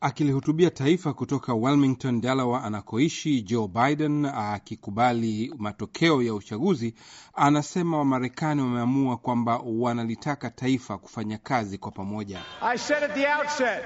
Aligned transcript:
Akilihutubia 0.00 0.70
taifa 0.70 1.12
kutoka 1.12 1.54
Wilmington, 1.54 2.20
Delaware, 2.20 2.64
anakoishi 2.64 3.42
Joe 3.42 3.68
Biden 3.68 4.24
akikubali 4.24 5.54
matokeo 5.58 6.22
ya 6.22 6.34
uchaguzi, 6.34 6.94
anasema 7.34 7.98
Wamarekani 7.98 8.62
wameamua 8.62 9.16
kwamba 9.16 9.60
wanalitaka 9.64 10.50
taifa 10.50 10.98
kufanya 10.98 11.38
kazi 11.38 11.78
kwa 11.78 11.90
pamoja. 11.92 12.40
I 12.62 12.78
said 12.78 13.04
at 13.04 13.14
the 13.14 13.26
outset, 13.28 13.84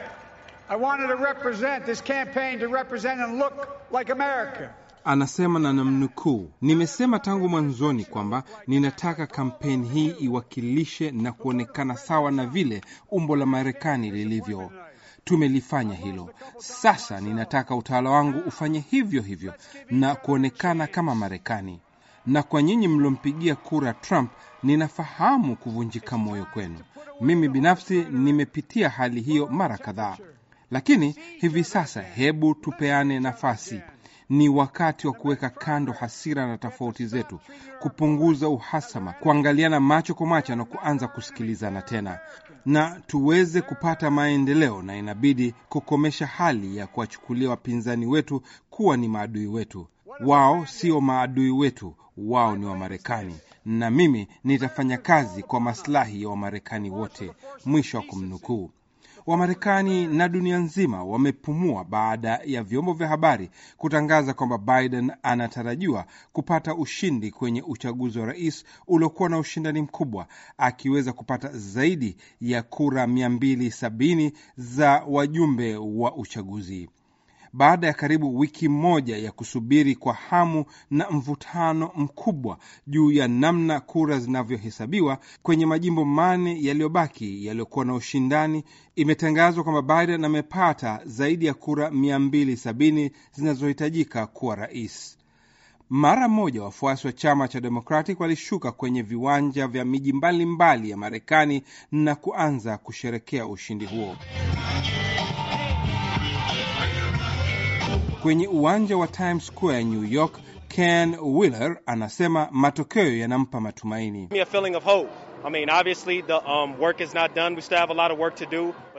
I 0.69 0.77
wanted 0.77 1.09
to 1.09 1.25
represent 1.25 1.85
this 1.85 2.03
campaign 2.05 2.59
to 2.61 2.67
represent 2.67 3.21
and 3.21 3.39
look 3.39 3.53
like 3.99 4.13
America. 4.13 4.71
Anasema 5.05 5.59
na 5.59 5.73
namnukuu, 5.73 6.51
nimesema 6.63 7.19
tangu 7.19 7.49
mwanzoni 7.49 8.05
kwamba 8.05 8.43
ninataka 8.67 9.27
kampeni 9.27 9.89
hii 9.89 10.09
iwakilishe 10.21 11.11
na 11.11 11.33
kuonekana 11.33 11.97
sawa 11.97 12.31
na 12.31 12.47
vile 12.47 12.81
umbo 13.11 13.37
la 13.37 13.47
Marekani 13.47 14.11
lilivyo. 14.11 14.71
Tumelifanya 15.25 15.95
hilo. 15.95 16.31
Sasa 16.59 17.21
ninataka 17.21 17.75
utawala 17.77 18.11
wangu 18.11 18.39
ufanye 18.39 18.79
hivyo 18.91 19.23
hivyo 19.23 19.55
na 19.91 20.15
kuonekana 20.15 20.87
kama 20.87 21.15
Marekani. 21.15 21.81
Na 22.27 22.43
kwa 22.43 22.63
nyinyi 22.63 22.89
mliompigia 22.89 23.55
kura 23.57 23.93
Trump, 23.95 24.31
ninafahamu 24.63 25.57
kuvunjika 25.57 26.19
moyo 26.19 26.45
kwenu. 26.45 26.79
Mimi 27.21 27.49
binafsi 27.49 28.05
nimepitia 28.05 28.89
hali 28.89 29.21
hiyo 29.21 29.47
mara 29.47 29.79
kadhaa, 29.79 30.17
lakini 30.71 31.15
hivi 31.41 31.65
sasa, 31.65 32.03
hebu 32.03 32.55
tupeane 32.55 33.21
nafasi. 33.21 33.81
Ni 34.31 34.49
wakati 34.49 35.07
wa 35.07 35.13
kuweka 35.13 35.51
kando 35.51 35.93
hasira 35.93 36.47
na 36.47 36.59
tofauti 36.59 37.07
zetu, 37.07 37.39
kupunguza 37.81 38.49
uhasama, 38.49 39.13
kuangaliana 39.13 39.81
macho 39.81 40.15
kwa 40.15 40.27
macho 40.27 40.57
na 40.57 40.65
kuanza 40.65 41.09
kusikilizana 41.09 41.83
tena, 41.83 42.19
na 42.67 43.01
tuweze 43.07 43.61
kupata 43.63 44.11
maendeleo. 44.11 44.83
Na 44.83 44.97
inabidi 44.97 45.55
kukomesha 45.69 46.27
hali 46.27 46.77
ya 46.77 46.87
kuwachukulia 46.87 47.51
wapinzani 47.51 48.07
wetu 48.07 48.43
kuwa 48.71 48.97
ni 48.97 49.09
maadui 49.09 49.47
wetu. 49.47 49.87
Wao 50.27 50.67
sio 50.67 51.01
maadui 51.01 51.51
wetu, 51.51 51.95
wao 52.17 52.57
ni 52.57 52.67
Wamarekani, 52.67 53.37
na 53.65 53.91
mimi 53.91 54.29
nitafanya 54.45 54.99
kazi 54.99 55.43
kwa 55.43 55.61
maslahi 55.61 56.23
ya 56.23 56.29
Wamarekani 56.29 56.91
wote. 56.91 57.33
Mwisho 57.65 57.97
wa 57.97 58.03
kumnukuu. 58.03 58.71
Wamarekani 59.27 60.07
na 60.07 60.29
dunia 60.29 60.59
nzima 60.59 61.05
wamepumua 61.05 61.85
baada 61.85 62.41
ya 62.45 62.63
vyombo 62.63 62.93
vya 62.93 63.09
habari 63.09 63.51
kutangaza 63.77 64.35
kwamba 64.35 64.59
Biden 64.59 65.13
anatarajiwa 65.23 66.05
kupata 66.33 66.75
ushindi 66.75 67.31
kwenye 67.31 67.63
uchaguzi 67.63 68.19
wa 68.19 68.27
rais 68.27 68.65
uliokuwa 68.87 69.29
na 69.29 69.39
ushindani 69.39 69.83
mkubwa, 69.83 70.27
akiweza 70.59 71.13
kupata 71.13 71.49
zaidi 71.53 72.17
ya 72.41 72.63
kura 72.63 73.07
270 73.07 74.33
za 74.57 75.03
wajumbe 75.09 75.77
wa 75.77 76.15
uchaguzi. 76.17 76.89
Baada 77.53 77.87
ya 77.87 77.93
karibu 77.93 78.39
wiki 78.39 78.69
moja 78.69 79.17
ya 79.17 79.33
kusubiri 79.33 79.95
kwa 79.97 80.15
hamu 80.15 80.65
na 80.91 81.11
mvutano 81.11 81.91
mkubwa 81.97 82.59
juu 82.87 83.13
ya 83.13 83.29
namna 83.29 83.81
kura 83.81 84.19
zinavyohesabiwa 84.19 85.19
kwenye 85.43 85.67
majimbo 85.67 86.05
mane 86.05 86.63
yaliyobaki 86.63 87.47
yaliyokuwa 87.47 87.85
na 87.85 87.95
ushindani, 87.95 88.65
imetangazwa 88.97 89.65
kwamba 89.65 89.97
Biden 90.01 90.25
amepata 90.25 91.01
zaidi 91.05 91.47
ya 91.47 91.55
kura 91.55 91.89
270 91.89 93.11
zinazohitajika 93.33 94.27
kuwa 94.27 94.57
rais. 94.57 95.17
Mara 95.91 96.29
moja 96.29 96.63
wafuasi 96.63 97.07
wa 97.07 97.13
chama 97.13 97.49
cha 97.49 97.61
Democratic 97.61 98.21
walishuka 98.21 98.73
kwenye 98.73 99.03
viwanja 99.03 99.67
vya 99.67 99.85
miji 99.85 100.13
mbalimbali 100.13 100.91
ya 100.91 100.97
Marekani 100.97 101.63
na 101.93 102.15
kuanza 102.15 102.79
kusherekea 102.79 103.47
ushindi 103.47 103.87
huo. 103.87 104.17
Kwenye 108.23 108.49
uwanja 108.49 108.97
wa 108.97 109.07
Times 109.07 109.47
Square 109.47 109.85
New 109.85 110.05
York, 110.05 110.39
Ken 110.69 111.17
Wheeler 111.23 111.77
anasema 111.87 112.49
matokeo 112.51 113.17
yanampa 113.17 113.61
matumaini. 113.61 114.29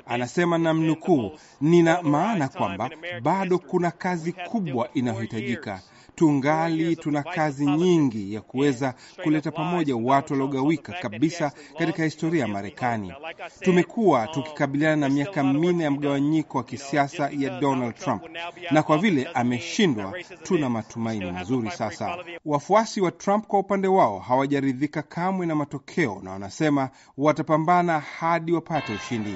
Anasema 0.05 0.57
na 0.57 0.73
mnukuu, 0.73 1.31
nina 1.61 2.01
maana 2.01 2.47
kwamba 2.47 2.89
bado 3.21 3.59
kuna 3.59 3.91
kazi 3.91 4.33
kubwa 4.33 4.89
inayohitajika. 4.93 5.81
Tungali 6.21 6.95
tuna 6.95 7.23
kazi 7.23 7.65
nyingi 7.65 8.33
ya 8.33 8.41
kuweza 8.41 8.93
kuleta 9.23 9.51
pamoja 9.51 9.95
watu 9.95 10.33
waliogawika 10.33 10.93
kabisa 10.93 11.51
katika 11.79 12.03
historia 12.03 12.41
ya 12.41 12.47
Marekani. 12.47 13.13
Tumekuwa 13.59 14.27
tukikabiliana 14.27 14.95
na 14.95 15.09
miaka 15.09 15.43
minne 15.43 15.83
ya 15.83 15.91
mgawanyiko 15.91 16.57
wa 16.57 16.63
kisiasa 16.63 17.29
ya 17.37 17.59
Donald 17.59 17.95
Trump, 17.95 18.23
na 18.71 18.83
kwa 18.83 18.97
vile 18.97 19.27
ameshindwa, 19.33 20.13
tuna 20.43 20.69
matumaini 20.69 21.31
mazuri 21.31 21.71
sasa. 21.71 22.17
Wafuasi 22.45 23.01
wa 23.01 23.11
Trump 23.11 23.47
kwa 23.47 23.59
upande 23.59 23.87
wao 23.87 24.19
hawajaridhika 24.19 25.01
kamwe 25.01 25.45
na 25.45 25.55
matokeo, 25.55 26.19
na 26.23 26.31
wanasema 26.31 26.89
watapambana 27.17 27.99
hadi 27.99 28.51
wapate 28.53 28.93
ushindi. 28.93 29.35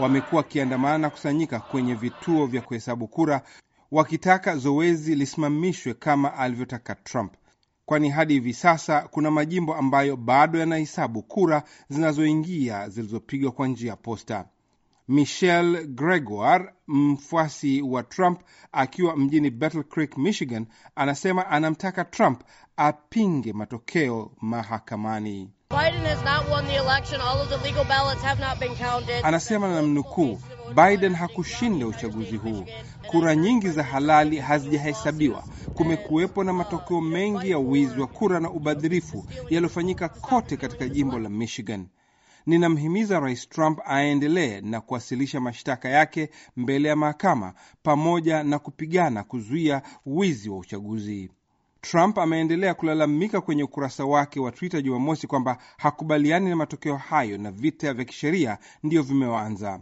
Wamekuwa 0.00 0.42
wakiandamana 0.42 0.98
na 0.98 1.10
kusanyika 1.10 1.60
kwenye 1.60 1.94
vituo 1.94 2.46
vya 2.46 2.62
kuhesabu 2.62 3.08
kura 3.08 3.42
wakitaka 3.90 4.56
zoezi 4.56 5.14
lisimamishwe 5.14 5.94
kama 5.94 6.34
alivyotaka 6.34 6.94
Trump, 6.94 7.34
kwani 7.86 8.10
hadi 8.10 8.34
hivi 8.34 8.52
sasa 8.54 9.00
kuna 9.08 9.30
majimbo 9.30 9.74
ambayo 9.74 10.16
bado 10.16 10.58
yanahesabu 10.58 11.22
kura 11.22 11.62
zinazoingia 11.88 12.88
zilizopigwa 12.88 13.52
kwa 13.52 13.68
njia 13.68 13.90
ya 13.90 13.96
posta. 13.96 14.44
Michelle 15.08 15.86
Gregoire, 15.86 16.70
mfuasi 16.88 17.82
wa 17.82 18.02
Trump 18.02 18.40
akiwa 18.72 19.16
mjini 19.16 19.50
Battle 19.50 19.82
Creek, 19.82 20.16
Michigan, 20.18 20.66
anasema 20.94 21.46
anamtaka 21.46 22.04
Trump 22.04 22.42
apinge 22.76 23.52
matokeo 23.52 24.30
mahakamani. 24.40 25.50
Anasema 29.22 29.68
na 29.68 29.82
mnukuu, 29.82 30.40
Biden 30.74 31.14
hakushinda 31.14 31.86
uchaguzi 31.86 32.36
huu, 32.36 32.64
kura 33.06 33.36
nyingi 33.36 33.68
za 33.70 33.82
halali 33.82 34.38
hazijahesabiwa. 34.38 35.42
Kumekuwepo 35.74 36.44
na 36.44 36.52
matokeo 36.52 37.00
mengi 37.00 37.50
ya 37.50 37.58
wizi 37.58 38.00
wa 38.00 38.06
kura 38.06 38.40
na 38.40 38.50
ubadhirifu 38.50 39.26
yaliyofanyika 39.50 40.08
kote 40.08 40.56
katika 40.56 40.88
jimbo 40.88 41.18
la 41.18 41.28
Michigan. 41.28 41.86
Ninamhimiza 42.46 43.20
Rais 43.20 43.48
Trump 43.48 43.78
aendelee 43.86 44.60
na 44.60 44.80
kuwasilisha 44.80 45.40
mashtaka 45.40 45.88
yake 45.88 46.30
mbele 46.56 46.88
ya 46.88 46.96
mahakama 46.96 47.54
pamoja 47.82 48.42
na 48.42 48.58
kupigana 48.58 49.22
kuzuia 49.24 49.82
wizi 50.06 50.50
wa 50.50 50.58
uchaguzi. 50.58 51.30
Trump 51.80 52.18
ameendelea 52.18 52.74
kulalamika 52.74 53.40
kwenye 53.40 53.62
ukurasa 53.62 54.04
wake 54.04 54.40
wa 54.40 54.52
Twitter 54.52 54.82
Jumamosi 54.82 55.26
kwamba 55.26 55.58
hakubaliani 55.76 56.50
na 56.50 56.56
matokeo 56.56 56.96
hayo 56.96 57.38
na 57.38 57.50
vita 57.50 57.94
vya 57.94 58.04
kisheria 58.04 58.58
ndiyo 58.82 59.02
vimeanza. 59.02 59.80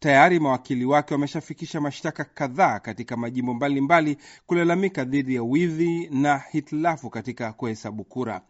Tayari 0.00 0.40
mawakili 0.40 0.84
wake 0.84 1.14
wameshafikisha 1.14 1.80
mashtaka 1.80 2.24
kadhaa 2.24 2.80
katika 2.80 3.16
majimbo 3.16 3.54
mbalimbali 3.54 4.16
kulalamika 4.46 5.04
dhidi 5.04 5.34
ya 5.34 5.42
wizi 5.42 6.08
na 6.12 6.38
hitilafu 6.38 7.10
katika 7.10 7.52
kuhesabu 7.52 8.04
kura 8.04 8.40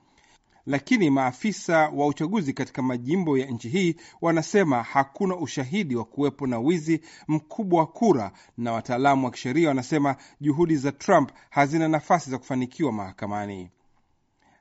lakini 0.68 1.10
maafisa 1.10 1.88
wa 1.88 2.06
uchaguzi 2.06 2.52
katika 2.52 2.82
majimbo 2.82 3.38
ya 3.38 3.46
nchi 3.46 3.68
hii 3.68 3.96
wanasema 4.20 4.82
hakuna 4.82 5.36
ushahidi 5.36 5.96
wa 5.96 6.04
kuwepo 6.04 6.46
na 6.46 6.58
wizi 6.58 7.00
mkubwa 7.28 7.80
wa 7.80 7.86
kura, 7.86 8.32
na 8.58 8.72
wataalamu 8.72 9.24
wa 9.24 9.30
kisheria 9.30 9.68
wanasema 9.68 10.16
juhudi 10.40 10.76
za 10.76 10.92
Trump 10.92 11.30
hazina 11.50 11.88
nafasi 11.88 12.30
za 12.30 12.38
kufanikiwa 12.38 12.92
mahakamani. 12.92 13.70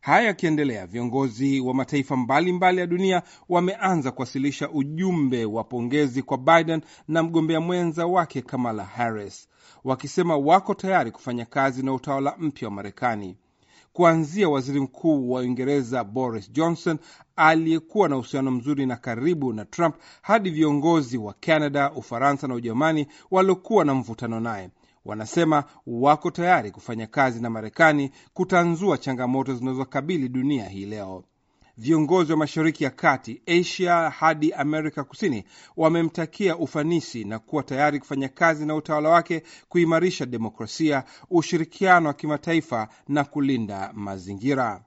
Haya 0.01 0.27
yakiendelea, 0.27 0.87
viongozi 0.87 1.59
wa 1.59 1.73
mataifa 1.73 2.15
mbalimbali 2.15 2.53
mbali 2.53 2.79
ya 2.79 2.87
dunia 2.87 3.21
wameanza 3.49 4.11
kuwasilisha 4.11 4.69
ujumbe 4.69 5.45
wa 5.45 5.63
pongezi 5.63 6.23
kwa 6.23 6.37
Biden 6.37 6.81
na 7.07 7.23
mgombea 7.23 7.59
mwenza 7.61 8.05
wake 8.05 8.41
Kamala 8.41 8.83
Harris, 8.83 9.47
wakisema 9.83 10.37
wako 10.37 10.73
tayari 10.73 11.11
kufanya 11.11 11.45
kazi 11.45 11.83
na 11.85 11.93
utawala 11.93 12.35
mpya 12.39 12.67
wa 12.67 12.73
Marekani 12.73 13.37
kuanzia 13.97 14.49
waziri 14.49 14.79
mkuu 14.79 15.31
wa 15.31 15.41
Uingereza 15.41 16.03
Boris 16.03 16.51
Johnson 16.51 16.97
aliyekuwa 17.35 18.09
na 18.09 18.17
uhusiano 18.17 18.51
mzuri 18.51 18.85
na 18.85 18.95
karibu 18.95 19.53
na 19.53 19.65
Trump 19.65 19.95
hadi 20.21 20.49
viongozi 20.49 21.17
wa 21.17 21.33
Canada, 21.33 21.91
Ufaransa 21.91 22.47
na 22.47 22.53
Ujerumani 22.55 23.07
waliokuwa 23.31 23.85
na 23.85 23.93
mvutano 23.93 24.39
naye. 24.39 24.69
Wanasema 25.05 25.63
wako 25.87 26.31
tayari 26.31 26.71
kufanya 26.71 27.07
kazi 27.07 27.41
na 27.41 27.49
Marekani 27.49 28.11
kutanzua 28.33 28.97
changamoto 28.97 29.55
zinazokabili 29.55 30.29
dunia 30.29 30.69
hii 30.69 30.85
leo. 30.85 31.23
Viongozi 31.79 32.31
wa 32.31 32.37
Mashariki 32.37 32.83
ya 32.83 32.89
Kati, 32.89 33.41
Asia 33.47 34.09
hadi 34.09 34.53
Amerika 34.53 35.03
Kusini 35.03 35.43
wamemtakia 35.77 36.57
ufanisi 36.57 37.23
na 37.23 37.39
kuwa 37.39 37.63
tayari 37.63 37.99
kufanya 37.99 38.29
kazi 38.29 38.65
na 38.65 38.75
utawala 38.75 39.09
wake 39.09 39.43
kuimarisha 39.69 40.25
demokrasia, 40.25 41.03
ushirikiano 41.29 42.07
wa 42.07 42.13
kimataifa 42.13 42.87
na 43.07 43.23
kulinda 43.23 43.91
mazingira. 43.93 44.81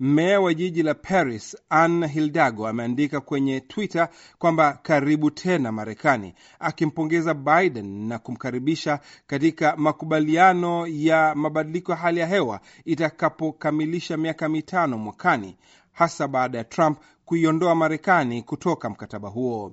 Meya 0.00 0.40
wa 0.40 0.54
jiji 0.54 0.82
la 0.82 0.94
Paris 0.94 1.56
Anne 1.70 2.06
Hidalgo 2.06 2.68
ameandika 2.68 3.20
kwenye 3.20 3.60
Twitter 3.60 4.08
kwamba 4.38 4.72
karibu 4.82 5.30
tena 5.30 5.72
Marekani, 5.72 6.34
akimpongeza 6.60 7.34
Biden 7.34 8.08
na 8.08 8.18
kumkaribisha 8.18 9.00
katika 9.26 9.76
makubaliano 9.76 10.86
ya 10.86 11.34
mabadiliko 11.34 11.92
ya 11.92 11.98
hali 11.98 12.20
ya 12.20 12.26
hewa 12.26 12.60
itakapokamilisha 12.84 14.16
miaka 14.16 14.48
mitano 14.48 14.98
mwakani, 14.98 15.56
hasa 15.92 16.28
baada 16.28 16.58
ya 16.58 16.64
Trump 16.64 16.98
kuiondoa 17.24 17.74
Marekani 17.74 18.42
kutoka 18.42 18.90
mkataba 18.90 19.28
huo. 19.28 19.72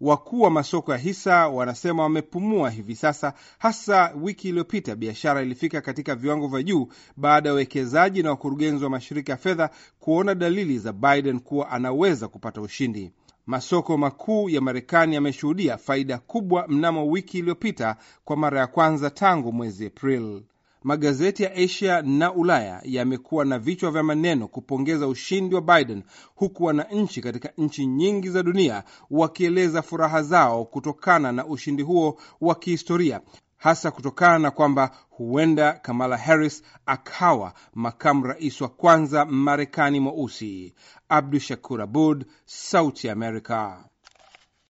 Wakuu 0.00 0.40
wa 0.40 0.50
masoko 0.50 0.92
ya 0.92 0.98
hisa 0.98 1.48
wanasema 1.48 2.02
wamepumua 2.02 2.70
hivi 2.70 2.94
sasa, 2.96 3.32
hasa 3.58 4.12
wiki 4.20 4.48
iliyopita 4.48 4.96
biashara 4.96 5.42
ilifika 5.42 5.80
katika 5.80 6.14
viwango 6.14 6.48
vya 6.48 6.62
juu 6.62 6.88
baada 7.16 7.48
ya 7.48 7.52
wawekezaji 7.52 8.22
na 8.22 8.30
wakurugenzi 8.30 8.84
wa 8.84 8.90
mashirika 8.90 9.32
ya 9.32 9.36
fedha 9.38 9.70
kuona 10.00 10.34
dalili 10.34 10.78
za 10.78 10.92
Biden 10.92 11.40
kuwa 11.40 11.70
anaweza 11.70 12.28
kupata 12.28 12.60
ushindi. 12.60 13.12
Masoko 13.46 13.96
makuu 13.98 14.48
ya 14.50 14.60
Marekani 14.60 15.14
yameshuhudia 15.14 15.78
faida 15.78 16.18
kubwa 16.18 16.68
mnamo 16.68 17.06
wiki 17.06 17.38
iliyopita 17.38 17.96
kwa 18.24 18.36
mara 18.36 18.60
ya 18.60 18.66
kwanza 18.66 19.10
tangu 19.10 19.52
mwezi 19.52 19.86
Aprili. 19.86 20.46
Magazeti 20.82 21.42
ya 21.42 21.54
Asia 21.54 22.02
na 22.02 22.32
Ulaya 22.32 22.80
yamekuwa 22.84 23.44
na 23.44 23.58
vichwa 23.58 23.90
vya 23.90 24.02
maneno 24.02 24.48
kupongeza 24.48 25.08
ushindi 25.08 25.54
wa 25.54 25.60
Biden, 25.60 26.02
huku 26.34 26.64
wananchi 26.64 27.20
katika 27.20 27.52
nchi 27.58 27.86
nyingi 27.86 28.30
za 28.30 28.42
dunia 28.42 28.84
wakieleza 29.10 29.82
furaha 29.82 30.22
zao 30.22 30.64
kutokana 30.64 31.32
na 31.32 31.46
ushindi 31.46 31.82
huo 31.82 32.18
wa 32.40 32.54
kihistoria, 32.54 33.20
hasa 33.56 33.90
kutokana 33.90 34.38
na 34.38 34.50
kwamba 34.50 34.90
huenda 35.10 35.72
Kamala 35.72 36.16
Harris 36.16 36.62
akawa 36.86 37.52
makamu 37.74 38.26
rais 38.26 38.60
wa 38.60 38.68
kwanza 38.68 39.24
Marekani 39.24 40.00
mweusi. 40.00 40.74
Abdu 41.08 41.38
Shakur 41.40 41.82
Abud, 41.82 42.24
Sauti 42.44 43.10
Amerika. 43.10 43.84